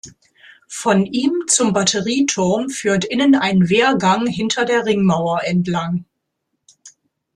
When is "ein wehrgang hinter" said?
3.35-4.65